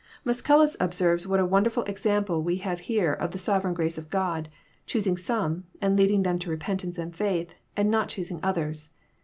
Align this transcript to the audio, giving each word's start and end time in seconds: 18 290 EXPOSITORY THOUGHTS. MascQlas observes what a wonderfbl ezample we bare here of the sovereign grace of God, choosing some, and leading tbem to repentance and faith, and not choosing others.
18 0.27 0.33
290 0.33 0.33
EXPOSITORY 0.33 0.33
THOUGHTS. 0.33 0.75
MascQlas 0.75 0.85
observes 0.85 1.27
what 1.27 1.39
a 1.39 1.47
wonderfbl 1.47 1.87
ezample 1.87 2.43
we 2.43 2.59
bare 2.63 2.75
here 2.77 3.13
of 3.13 3.29
the 3.29 3.37
sovereign 3.37 3.73
grace 3.75 3.97
of 3.99 4.09
God, 4.09 4.49
choosing 4.87 5.15
some, 5.15 5.65
and 5.79 5.95
leading 5.95 6.23
tbem 6.23 6.39
to 6.39 6.49
repentance 6.49 6.97
and 6.97 7.15
faith, 7.15 7.53
and 7.77 7.91
not 7.91 8.09
choosing 8.09 8.39
others. 8.41 8.89